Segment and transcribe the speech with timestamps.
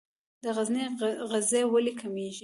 [0.43, 0.83] د غزني
[1.31, 2.39] غزې ولې کمیږي؟